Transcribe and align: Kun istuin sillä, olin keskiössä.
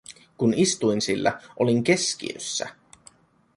Kun 0.37 0.53
istuin 0.57 1.01
sillä, 1.01 1.41
olin 1.59 1.83
keskiössä. 1.83 2.69